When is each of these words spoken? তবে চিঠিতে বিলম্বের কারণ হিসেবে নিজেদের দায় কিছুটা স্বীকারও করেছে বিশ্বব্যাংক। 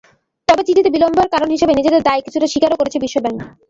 তবে 0.47 0.61
চিঠিতে 0.67 0.89
বিলম্বের 0.95 1.31
কারণ 1.33 1.49
হিসেবে 1.55 1.73
নিজেদের 1.75 2.01
দায় 2.03 2.21
কিছুটা 2.25 2.47
স্বীকারও 2.47 2.79
করেছে 2.79 2.97
বিশ্বব্যাংক। 3.03 3.39